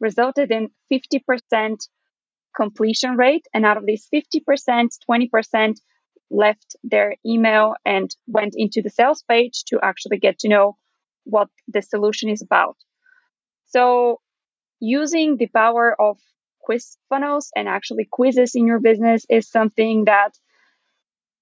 resulted 0.00 0.50
in 0.50 0.68
50% 0.92 1.76
completion 2.56 3.16
rate. 3.16 3.46
And 3.54 3.64
out 3.64 3.76
of 3.76 3.86
these 3.86 4.08
50%, 4.12 4.88
20% 5.08 5.74
left 6.30 6.76
their 6.82 7.14
email 7.24 7.74
and 7.84 8.10
went 8.26 8.54
into 8.56 8.82
the 8.82 8.90
sales 8.90 9.22
page 9.28 9.64
to 9.68 9.78
actually 9.82 10.18
get 10.18 10.40
to 10.40 10.48
know 10.48 10.76
what 11.24 11.48
the 11.68 11.82
solution 11.82 12.28
is 12.30 12.42
about. 12.42 12.76
So, 13.66 14.20
using 14.80 15.36
the 15.36 15.48
power 15.48 15.94
of 16.00 16.18
quiz 16.68 16.98
funnels 17.08 17.50
and 17.56 17.66
actually 17.66 18.06
quizzes 18.10 18.54
in 18.54 18.66
your 18.66 18.78
business 18.78 19.24
is 19.30 19.48
something 19.48 20.04
that 20.04 20.32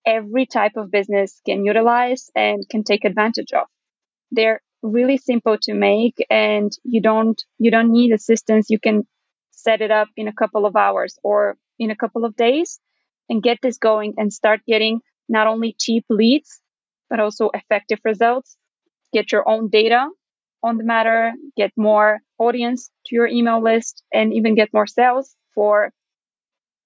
every 0.07 0.47
type 0.47 0.77
of 0.77 0.93
business 0.93 1.41
can 1.45 1.65
utilize 1.65 2.31
and 2.37 2.69
can 2.69 2.85
take 2.85 3.05
advantage 3.05 3.53
of. 3.53 3.67
They're 4.31 4.61
really 4.83 5.17
simple 5.17 5.59
to 5.63 5.75
make 5.75 6.25
and 6.31 6.71
you 6.85 7.01
don't 7.01 7.43
you 7.59 7.73
don't 7.73 7.91
need 7.91 8.13
assistance. 8.13 8.71
You 8.71 8.79
can 8.79 9.05
set 9.51 9.81
it 9.81 9.91
up 9.91 10.09
in 10.17 10.29
a 10.29 10.33
couple 10.33 10.65
of 10.65 10.77
hours 10.77 11.19
or 11.25 11.57
in 11.77 11.91
a 11.91 11.97
couple 11.97 12.25
of 12.25 12.37
days 12.37 12.79
and 13.29 13.43
get 13.43 13.59
this 13.61 13.79
going 13.79 14.15
and 14.19 14.33
start 14.33 14.61
getting 14.65 15.01
not 15.29 15.49
only 15.49 15.75
cheap 15.77 16.05
leads, 16.09 16.61
but 17.11 17.19
also 17.19 17.51
effective 17.53 17.99
results. 18.05 18.57
Get 19.13 19.33
your 19.33 19.49
own 19.49 19.71
data 19.71 20.09
on 20.63 20.77
the 20.77 20.85
matter, 20.85 21.33
get 21.57 21.73
more 21.77 22.21
audience 22.39 22.91
to 23.07 23.15
your 23.15 23.27
email 23.27 23.63
list, 23.63 24.03
and 24.13 24.33
even 24.33 24.55
get 24.55 24.73
more 24.73 24.87
sales 24.87 25.35
for 25.55 25.93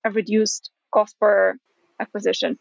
a 0.05 0.11
reduced 0.11 0.71
cost 0.93 1.19
per 1.19 1.57
acquisition. 1.99 2.59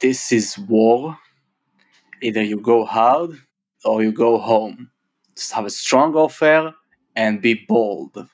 This 0.00 0.32
is 0.32 0.58
war. 0.58 1.18
Either 2.20 2.42
you 2.42 2.60
go 2.60 2.84
hard 2.84 3.30
or 3.84 4.02
you 4.02 4.12
go 4.12 4.38
home. 4.38 4.90
Just 5.36 5.52
have 5.52 5.66
a 5.66 5.70
strong 5.70 6.14
offer 6.14 6.74
and 7.16 7.40
be 7.40 7.54
bold. 7.68 8.28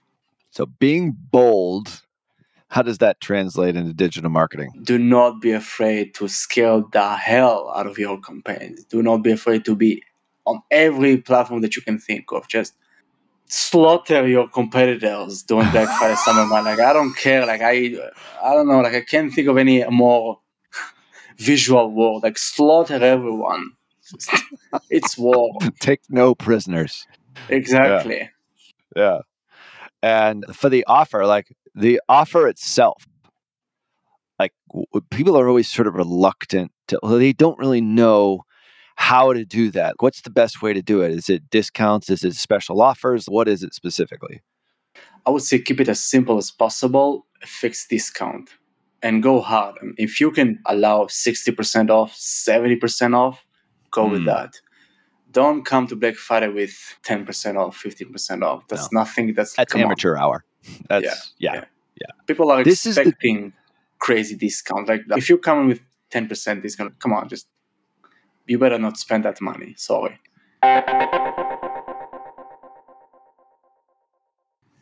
So 0.50 0.66
being 0.66 1.16
bold, 1.30 2.02
how 2.68 2.82
does 2.82 2.98
that 2.98 3.20
translate 3.20 3.76
into 3.76 3.94
digital 3.94 4.30
marketing? 4.30 4.72
Do 4.82 4.98
not 4.98 5.40
be 5.40 5.52
afraid 5.52 6.14
to 6.16 6.28
scale 6.28 6.86
the 6.92 7.16
hell 7.16 7.72
out 7.74 7.86
of 7.86 7.98
your 7.98 8.20
campaigns. 8.20 8.84
Do 8.84 9.02
not 9.02 9.18
be 9.18 9.32
afraid 9.32 9.64
to 9.64 9.74
be 9.74 10.02
on 10.46 10.60
every 10.70 11.16
platform 11.16 11.62
that 11.62 11.76
you 11.76 11.82
can 11.82 11.98
think 11.98 12.30
of. 12.30 12.46
Just 12.48 12.74
slaughter 13.46 14.26
your 14.28 14.48
competitors 14.48 15.42
during 15.42 15.70
Black 15.70 15.88
Friday 15.98 16.16
Summer 16.24 16.46
Man. 16.46 16.64
Like 16.64 16.80
I 16.80 16.92
don't 16.92 17.14
care. 17.16 17.46
Like 17.46 17.62
I, 17.62 17.96
I 18.42 18.54
don't 18.54 18.68
know. 18.68 18.80
Like 18.80 18.94
I 18.94 19.00
can't 19.00 19.32
think 19.32 19.48
of 19.48 19.56
any 19.56 19.84
more 19.84 20.40
visual 21.38 21.90
word. 21.90 22.22
Like 22.22 22.36
slaughter 22.36 23.02
everyone. 23.02 23.70
it's 24.90 25.16
war. 25.16 25.52
Take 25.80 26.00
no 26.10 26.34
prisoners. 26.34 27.06
Exactly. 27.48 28.30
Yeah. 28.94 29.02
yeah. 29.02 29.18
And 30.02 30.44
for 30.54 30.68
the 30.68 30.84
offer, 30.86 31.26
like 31.26 31.56
the 31.78 32.00
offer 32.08 32.48
itself, 32.48 33.06
like 34.38 34.52
people 35.10 35.36
are 35.38 35.48
always 35.48 35.70
sort 35.70 35.86
of 35.86 35.94
reluctant 35.94 36.72
to, 36.88 36.98
well, 37.02 37.18
they 37.18 37.32
don't 37.32 37.58
really 37.58 37.80
know 37.80 38.42
how 38.96 39.32
to 39.32 39.44
do 39.44 39.70
that. 39.70 39.94
What's 40.00 40.22
the 40.22 40.30
best 40.30 40.60
way 40.60 40.72
to 40.72 40.82
do 40.82 41.02
it? 41.02 41.12
Is 41.12 41.30
it 41.30 41.48
discounts? 41.50 42.10
Is 42.10 42.24
it 42.24 42.34
special 42.34 42.82
offers? 42.82 43.26
What 43.26 43.48
is 43.48 43.62
it 43.62 43.74
specifically? 43.74 44.42
I 45.24 45.30
would 45.30 45.42
say 45.42 45.58
keep 45.60 45.80
it 45.80 45.88
as 45.88 46.00
simple 46.00 46.36
as 46.36 46.50
possible, 46.50 47.26
a 47.42 47.46
fixed 47.46 47.90
discount, 47.90 48.50
and 49.02 49.22
go 49.22 49.40
hard. 49.40 49.76
If 49.96 50.20
you 50.20 50.30
can 50.32 50.58
allow 50.66 51.04
60% 51.04 51.90
off, 51.90 52.14
70% 52.14 53.14
off, 53.14 53.44
go 53.90 54.06
mm. 54.06 54.10
with 54.10 54.20
hmm. 54.20 54.26
that 54.26 54.60
don't 55.30 55.64
come 55.64 55.86
to 55.86 55.96
Black 55.96 56.16
Friday 56.16 56.48
with 56.48 56.72
10% 57.04 57.56
off, 57.56 57.80
15% 57.82 58.42
off. 58.42 58.66
That's 58.68 58.90
no. 58.92 59.00
nothing. 59.00 59.34
That's, 59.34 59.54
that's 59.54 59.74
amateur 59.74 60.16
on. 60.16 60.22
hour. 60.22 60.44
That's, 60.88 61.04
yeah, 61.04 61.14
yeah, 61.38 61.54
yeah. 61.54 61.64
yeah. 62.00 62.06
People 62.26 62.50
are 62.50 62.64
this 62.64 62.86
expecting 62.86 63.50
the... 63.50 63.52
crazy 63.98 64.36
discount. 64.36 64.88
Like 64.88 65.02
if 65.10 65.28
you're 65.28 65.38
coming 65.38 65.68
with 65.68 65.80
10% 66.12 66.62
discount, 66.62 66.98
come 67.00 67.12
on, 67.12 67.28
just, 67.28 67.46
you 68.46 68.58
better 68.58 68.78
not 68.78 68.96
spend 68.96 69.24
that 69.24 69.40
money. 69.40 69.74
Sorry. 69.76 70.18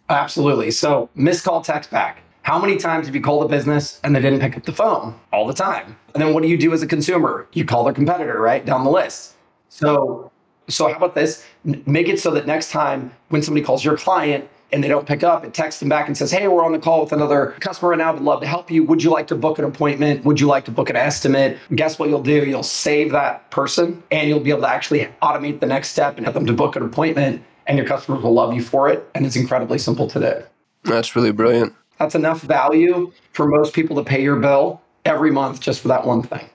Absolutely. 0.09 0.71
So, 0.71 1.11
missed 1.15 1.45
call 1.45 1.63
text 1.63 1.91
back. 1.91 2.23
How 2.43 2.61
many 2.61 2.77
times 2.77 3.07
have 3.07 3.15
you 3.17 3.21
called 3.21 3.45
a 3.45 3.49
business 3.49 4.01
and 4.05 4.15
they 4.15 4.21
didn't 4.21 4.39
pick 4.39 4.57
up 4.57 4.63
the 4.65 4.73
phone? 4.73 5.19
All 5.33 5.49
the 5.49 5.53
time. 5.53 5.97
And 6.15 6.23
then 6.23 6.33
what 6.33 6.45
do 6.45 6.49
you 6.49 6.57
do 6.57 6.73
as 6.73 6.81
a 6.81 6.87
consumer? 6.87 7.49
You 7.53 7.65
call 7.65 7.83
their 7.83 7.93
competitor, 7.93 8.41
right? 8.41 8.65
Down 8.65 8.85
the 8.85 8.91
list. 8.91 9.35
So 9.69 10.31
so 10.69 10.89
how 10.89 10.95
about 10.95 11.15
this? 11.15 11.45
Make 11.65 12.09
it 12.09 12.21
so 12.21 12.31
that 12.33 12.47
next 12.47 12.71
time 12.71 13.13
when 13.29 13.43
somebody 13.43 13.65
calls 13.65 13.85
your 13.85 13.97
client 13.97 14.49
and 14.73 14.83
they 14.83 14.89
don't 14.89 15.07
pick 15.07 15.23
up, 15.23 15.45
it 15.45 15.55
texts 15.55 15.81
them 15.81 15.89
back 15.89 16.07
and 16.07 16.17
says, 16.17 16.31
Hey, 16.31 16.49
we're 16.49 16.65
on 16.65 16.73
the 16.73 16.79
call 16.79 17.03
with 17.03 17.13
another 17.13 17.55
customer 17.61 17.91
right 17.91 17.99
now. 17.99 18.13
Would 18.13 18.23
love 18.23 18.41
to 18.41 18.47
help 18.47 18.71
you. 18.71 18.85
Would 18.85 19.03
you 19.03 19.11
like 19.11 19.27
to 19.29 19.35
book 19.35 19.59
an 19.59 19.65
appointment? 19.65 20.25
Would 20.25 20.41
you 20.41 20.47
like 20.47 20.65
to 20.67 20.71
book 20.71 20.91
an 20.91 20.97
estimate? 20.97 21.59
Guess 21.75 21.99
what 21.99 22.09
you'll 22.09 22.23
do? 22.23 22.45
You'll 22.45 22.63
save 22.63 23.13
that 23.13 23.51
person 23.51 24.03
and 24.11 24.29
you'll 24.29 24.41
be 24.41 24.51
able 24.51 24.63
to 24.63 24.69
actually 24.69 25.09
automate 25.23 25.61
the 25.61 25.67
next 25.67 25.91
step 25.91 26.17
and 26.17 26.27
get 26.27 26.35
them 26.35 26.47
to 26.47 26.53
book 26.53 26.77
an 26.77 26.83
appointment. 26.83 27.43
And 27.67 27.77
your 27.79 27.87
customers 27.87 28.23
will 28.23 28.33
love 28.33 28.55
you 28.55 28.63
for 28.63 28.89
it. 28.89 29.09
And 29.15 29.27
it's 29.27 29.37
incredibly 29.37 29.79
simple 29.79 30.09
to 30.09 30.21
do. 30.21 30.43
That's 30.85 31.17
really 31.17 31.33
brilliant. 31.33 31.75
That's 31.99 32.15
enough 32.15 32.43
value 32.43 33.13
for 33.33 33.49
most 33.49 33.75
people 33.75 33.97
to 33.97 34.05
pay 34.05 34.23
your 34.23 34.37
bill 34.37 34.81
every 35.05 35.31
month 35.31 35.61
just 35.61 35.81
for 35.81 35.89
that 35.89 36.07
one 36.07 36.23
thing. 36.23 36.49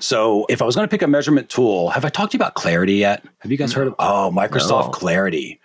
So 0.00 0.46
if 0.48 0.62
I 0.62 0.64
was 0.64 0.74
going 0.74 0.86
to 0.86 0.90
pick 0.90 1.02
a 1.02 1.06
measurement 1.06 1.48
tool, 1.48 1.90
have 1.90 2.04
I 2.04 2.08
talked 2.08 2.32
to 2.32 2.38
you 2.38 2.42
about 2.42 2.54
Clarity 2.54 2.94
yet? 2.94 3.24
Have 3.40 3.52
you 3.52 3.58
guys 3.58 3.72
heard 3.72 3.88
of 3.88 3.94
oh 3.98 4.32
Microsoft 4.34 4.86
no. 4.86 4.90
Clarity? 4.90 5.60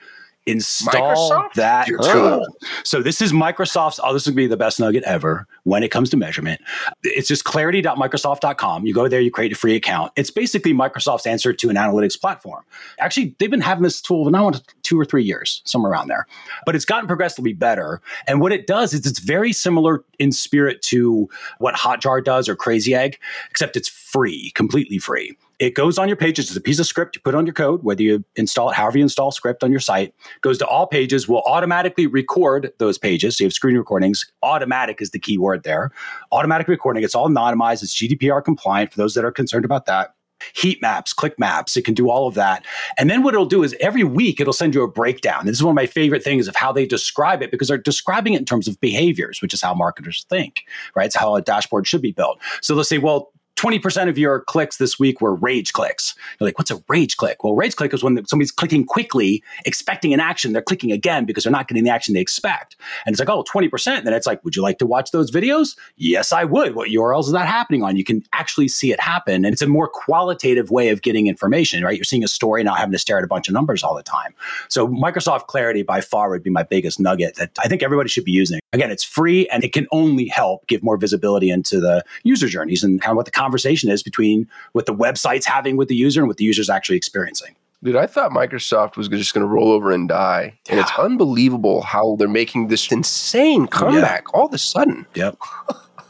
Install 0.45 1.31
Microsoft? 1.31 1.53
that 1.53 1.87
tool. 1.87 2.45
So 2.83 3.01
this 3.01 3.21
is 3.21 3.33
Microsoft's. 3.33 3.99
Oh, 4.03 4.13
this 4.13 4.25
would 4.25 4.35
be 4.35 4.47
the 4.47 4.57
best 4.57 4.79
nugget 4.79 5.03
ever 5.03 5.47
when 5.63 5.83
it 5.83 5.89
comes 5.89 6.09
to 6.11 6.17
measurement. 6.17 6.61
It's 7.03 7.27
just 7.27 7.43
clarity.microsoft.com. 7.43 8.85
You 8.85 8.93
go 8.93 9.07
there, 9.07 9.21
you 9.21 9.31
create 9.31 9.51
a 9.51 9.55
free 9.55 9.75
account. 9.75 10.11
It's 10.15 10.31
basically 10.31 10.73
Microsoft's 10.73 11.25
answer 11.25 11.53
to 11.53 11.69
an 11.69 11.75
analytics 11.75 12.19
platform. 12.19 12.63
Actually, 12.99 13.35
they've 13.39 13.49
been 13.49 13.61
having 13.61 13.83
this 13.83 14.01
tool 14.01 14.25
for 14.25 14.31
now 14.31 14.51
two 14.83 14.99
or 14.99 15.05
three 15.05 15.23
years, 15.23 15.61
somewhere 15.65 15.91
around 15.91 16.07
there. 16.07 16.27
But 16.65 16.75
it's 16.75 16.85
gotten 16.85 17.07
progressively 17.07 17.53
better. 17.53 18.01
And 18.27 18.41
what 18.41 18.51
it 18.51 18.67
does 18.67 18.93
is 18.93 19.05
it's 19.05 19.19
very 19.19 19.53
similar 19.53 20.03
in 20.19 20.31
spirit 20.31 20.81
to 20.83 21.29
what 21.57 21.75
Hotjar 21.75 22.23
does 22.23 22.47
or 22.47 22.55
Crazy 22.55 22.93
Egg, 22.93 23.19
except 23.49 23.75
it's 23.75 23.89
free, 23.89 24.51
completely 24.51 24.97
free. 24.97 25.35
It 25.59 25.73
goes 25.73 25.97
on 25.97 26.07
your 26.07 26.17
pages. 26.17 26.47
It's 26.47 26.57
a 26.57 26.61
piece 26.61 26.79
of 26.79 26.85
script 26.85 27.15
you 27.15 27.21
put 27.21 27.35
on 27.35 27.45
your 27.45 27.53
code, 27.53 27.83
whether 27.83 28.03
you 28.03 28.23
install 28.35 28.69
it, 28.69 28.75
however 28.75 28.97
you 28.97 29.03
install 29.03 29.31
script 29.31 29.63
on 29.63 29.71
your 29.71 29.79
site, 29.79 30.13
goes 30.41 30.57
to 30.59 30.67
all 30.67 30.87
pages, 30.87 31.27
will 31.27 31.43
automatically 31.45 32.07
record 32.07 32.71
those 32.79 32.97
pages. 32.97 33.37
So 33.37 33.43
you 33.43 33.45
have 33.47 33.53
screen 33.53 33.77
recordings. 33.77 34.25
Automatic 34.43 35.01
is 35.01 35.11
the 35.11 35.19
key 35.19 35.37
word 35.37 35.63
there. 35.63 35.91
Automatic 36.31 36.67
recording. 36.67 37.03
It's 37.03 37.15
all 37.15 37.29
anonymized. 37.29 37.83
It's 37.83 37.95
GDPR 37.95 38.43
compliant 38.43 38.91
for 38.91 38.97
those 38.97 39.13
that 39.13 39.25
are 39.25 39.31
concerned 39.31 39.65
about 39.65 39.85
that 39.85 40.15
heat 40.53 40.81
maps, 40.81 41.13
click 41.13 41.39
maps. 41.39 41.77
It 41.77 41.85
can 41.85 41.93
do 41.93 42.09
all 42.09 42.27
of 42.27 42.35
that. 42.35 42.65
And 42.97 43.09
then 43.09 43.23
what 43.23 43.33
it'll 43.33 43.45
do 43.45 43.63
is 43.63 43.75
every 43.79 44.03
week 44.03 44.39
it'll 44.39 44.53
send 44.53 44.75
you 44.75 44.83
a 44.83 44.87
breakdown. 44.87 45.45
This 45.45 45.55
is 45.55 45.63
one 45.63 45.71
of 45.71 45.75
my 45.75 45.85
favorite 45.85 46.23
things 46.23 46.47
of 46.47 46.55
how 46.55 46.71
they 46.71 46.85
describe 46.85 47.41
it 47.41 47.51
because 47.51 47.67
they're 47.67 47.77
describing 47.77 48.33
it 48.33 48.39
in 48.39 48.45
terms 48.45 48.67
of 48.67 48.79
behaviors, 48.79 49.41
which 49.41 49.53
is 49.53 49.61
how 49.61 49.73
marketers 49.73 50.25
think, 50.29 50.63
right? 50.95 51.05
It's 51.05 51.15
how 51.15 51.35
a 51.35 51.41
dashboard 51.41 51.87
should 51.87 52.01
be 52.01 52.11
built. 52.11 52.39
So 52.61 52.75
they'll 52.75 52.83
say, 52.83 52.97
well, 52.97 53.31
20% 53.55 54.09
of 54.09 54.17
your 54.17 54.41
clicks 54.41 54.77
this 54.77 54.99
week 54.99 55.21
were 55.21 55.35
rage 55.35 55.73
clicks. 55.73 56.15
You're 56.39 56.47
like, 56.47 56.57
what's 56.57 56.71
a 56.71 56.83
rage 56.87 57.17
click? 57.17 57.43
Well, 57.43 57.55
rage 57.55 57.75
click 57.75 57.93
is 57.93 58.03
when 58.03 58.25
somebody's 58.25 58.51
clicking 58.51 58.85
quickly, 58.85 59.43
expecting 59.65 60.13
an 60.13 60.19
action. 60.19 60.53
They're 60.53 60.61
clicking 60.61 60.91
again 60.91 61.25
because 61.25 61.43
they're 61.43 61.51
not 61.51 61.67
getting 61.67 61.83
the 61.83 61.89
action 61.89 62.13
they 62.13 62.19
expect. 62.19 62.75
And 63.05 63.13
it's 63.13 63.19
like, 63.19 63.29
oh, 63.29 63.43
20%. 63.43 63.97
And 63.97 64.07
then 64.07 64.13
it's 64.13 64.27
like, 64.27 64.43
would 64.43 64.55
you 64.55 64.61
like 64.61 64.77
to 64.79 64.85
watch 64.85 65.11
those 65.11 65.31
videos? 65.31 65.77
Yes, 65.95 66.31
I 66.31 66.43
would. 66.43 66.75
What 66.75 66.89
URLs 66.89 67.25
is 67.25 67.31
that 67.31 67.47
happening 67.47 67.81
on? 67.83 67.95
You 67.95 68.03
can 68.03 68.23
actually 68.33 68.67
see 68.67 68.91
it 68.91 68.99
happen. 68.99 69.45
And 69.45 69.53
it's 69.53 69.61
a 69.61 69.67
more 69.67 69.87
qualitative 69.87 70.69
way 70.69 70.89
of 70.89 71.01
getting 71.01 71.27
information, 71.27 71.83
right? 71.83 71.95
You're 71.95 72.03
seeing 72.03 72.23
a 72.23 72.27
story, 72.27 72.63
not 72.63 72.77
having 72.77 72.91
to 72.91 72.99
stare 72.99 73.17
at 73.17 73.23
a 73.23 73.27
bunch 73.27 73.47
of 73.47 73.53
numbers 73.53 73.83
all 73.83 73.95
the 73.95 74.03
time. 74.03 74.33
So 74.67 74.87
Microsoft 74.87 75.47
Clarity 75.47 75.83
by 75.83 76.01
far 76.01 76.29
would 76.29 76.43
be 76.43 76.49
my 76.49 76.63
biggest 76.63 76.99
nugget 76.99 77.35
that 77.35 77.51
I 77.63 77.67
think 77.67 77.83
everybody 77.83 78.09
should 78.09 78.25
be 78.25 78.31
using. 78.31 78.59
Again, 78.75 78.91
it's 78.91 79.05
free 79.05 79.47
and 79.47 79.63
it 79.63 79.71
can 79.71 79.87
only 79.93 80.27
help 80.27 80.67
give 80.67 80.83
more 80.83 80.97
visibility 80.97 81.49
into 81.49 81.79
the 81.79 82.03
user 82.23 82.49
journeys 82.49 82.83
and 82.83 83.01
kind 83.01 83.11
of 83.11 83.15
what 83.15 83.25
the 83.25 83.31
conversation 83.31 83.89
is 83.89 84.03
between 84.03 84.49
what 84.73 84.85
the 84.85 84.93
website's 84.93 85.45
having 85.45 85.77
with 85.77 85.87
the 85.87 85.95
user 85.95 86.19
and 86.19 86.27
what 86.27 86.35
the 86.35 86.43
user's 86.43 86.69
actually 86.69 86.97
experiencing. 86.97 87.55
Dude, 87.81 87.95
I 87.95 88.05
thought 88.05 88.31
Microsoft 88.31 88.97
was 88.97 89.07
just 89.07 89.33
going 89.33 89.47
to 89.47 89.47
roll 89.47 89.71
over 89.71 89.91
and 89.91 90.09
die. 90.09 90.59
And 90.69 90.77
it's 90.77 90.91
unbelievable 90.97 91.83
how 91.83 92.17
they're 92.17 92.27
making 92.27 92.67
this 92.67 92.91
insane 92.91 93.67
comeback 93.67 94.33
all 94.33 94.47
of 94.47 94.53
a 94.53 94.57
sudden. 94.57 95.05
Yep. 95.15 95.37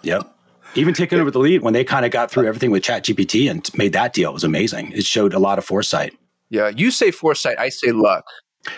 Yep. 0.01 0.35
Even 0.73 0.95
taking 0.95 1.19
over 1.19 1.29
the 1.29 1.37
lead 1.37 1.61
when 1.61 1.73
they 1.73 1.83
kind 1.83 2.03
of 2.03 2.09
got 2.11 2.31
through 2.31 2.47
everything 2.47 2.71
with 2.71 2.81
ChatGPT 2.81 3.47
and 3.47 3.69
made 3.77 3.93
that 3.93 4.13
deal 4.13 4.33
was 4.33 4.43
amazing. 4.43 4.91
It 4.93 5.05
showed 5.05 5.35
a 5.35 5.39
lot 5.39 5.59
of 5.59 5.65
foresight. 5.65 6.17
Yeah, 6.49 6.69
you 6.69 6.89
say 6.89 7.11
foresight, 7.11 7.59
I 7.59 7.69
say 7.69 7.91
luck. 7.91 8.25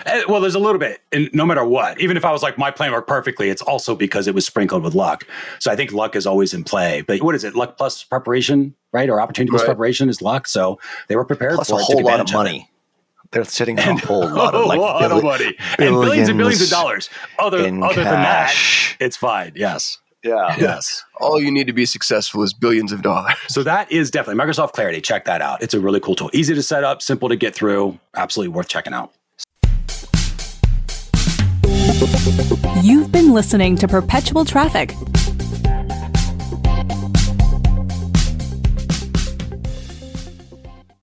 Uh, 0.05 0.21
well, 0.27 0.41
there's 0.41 0.55
a 0.55 0.59
little 0.59 0.79
bit, 0.79 1.01
and 1.11 1.29
no 1.33 1.45
matter 1.45 1.63
what, 1.63 1.99
even 2.01 2.17
if 2.17 2.25
I 2.25 2.31
was 2.31 2.43
like 2.43 2.57
my 2.57 2.71
plan 2.71 2.91
worked 2.91 3.07
perfectly, 3.07 3.49
it's 3.49 3.61
also 3.61 3.95
because 3.95 4.27
it 4.27 4.35
was 4.35 4.45
sprinkled 4.45 4.83
with 4.83 4.95
luck. 4.95 5.25
So 5.59 5.71
I 5.71 5.75
think 5.75 5.91
luck 5.93 6.15
is 6.15 6.25
always 6.27 6.53
in 6.53 6.63
play. 6.63 7.01
But 7.01 7.21
what 7.21 7.35
is 7.35 7.43
it? 7.43 7.55
Luck 7.55 7.77
plus 7.77 8.03
preparation, 8.03 8.75
right? 8.91 9.09
Or 9.09 9.21
opportunity 9.21 9.49
plus 9.51 9.61
Right. 9.61 9.67
preparation 9.67 10.09
is 10.09 10.21
luck. 10.21 10.47
So 10.47 10.79
they 11.07 11.15
were 11.15 11.25
prepared 11.25 11.55
Plus 11.55 11.69
for 11.69 11.75
a 11.75 11.79
it, 11.79 11.83
whole 11.83 11.95
lot 12.03 12.15
of 12.15 12.21
advantage 12.21 12.33
money. 12.33 12.69
They're 13.31 13.43
sitting 13.43 13.77
on 13.79 13.85
a 13.87 13.89
And 13.91 13.99
whole 14.01 14.27
lot 14.29 14.55
of 14.55 14.65
like 14.65 14.77
a 14.77 14.81
lot 14.81 15.11
of 15.11 15.23
money 15.23 15.55
and 15.79 15.89
billions 15.95 16.29
and 16.29 16.37
billions 16.37 16.61
of 16.61 16.69
dollars. 16.69 17.09
Other 17.39 17.59
in 17.65 17.83
other 17.83 18.03
than 18.03 18.13
that, 18.13 18.53
it's 18.99 19.17
fine. 19.17 19.51
Yes. 19.55 19.97
Yeah. 20.23 20.55
Yes. 20.59 21.03
All 21.21 21.39
you 21.41 21.51
need 21.51 21.67
to 21.67 21.73
be 21.73 21.85
successful 21.85 22.41
is 22.43 22.53
billions 22.53 22.91
of 22.91 23.01
dollars. 23.01 23.33
So 23.49 23.63
that 23.63 23.89
is 23.91 24.11
definitely 24.11 24.43
Microsoft 24.43 24.73
Clarity. 24.73 24.99
Check 25.01 25.25
that 25.25 25.41
out. 25.41 25.61
It's 25.61 25.73
a 25.73 25.79
really 25.79 25.99
cool 25.99 26.15
tool. 26.15 26.29
Easy 26.33 26.53
to 26.55 26.61
set 26.63 26.83
up, 26.83 27.01
simple 27.01 27.29
to 27.29 27.35
get 27.35 27.53
through. 27.55 27.97
Absolutely 28.15 28.53
worth 28.53 28.67
checking 28.67 28.93
out. 28.93 29.13
You've 32.83 33.11
been 33.11 33.33
listening 33.33 33.75
to 33.77 33.87
Perpetual 33.87 34.45
Traffic, 34.45 34.93